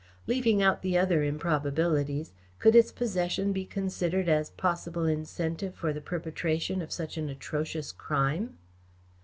"Leaving 0.25 0.63
out 0.63 0.81
the 0.81 0.97
other 0.97 1.21
improbabilities, 1.21 2.33
could 2.57 2.75
its 2.75 2.91
possession 2.91 3.53
be 3.53 3.63
considered 3.67 4.27
as 4.27 4.49
a 4.49 4.53
possible 4.53 5.05
incentive 5.05 5.75
for 5.75 5.93
the 5.93 6.01
perpetration 6.01 6.81
of 6.81 6.91
such 6.91 7.17
an 7.17 7.29
atrocious 7.29 7.91
crime?" 7.91 8.57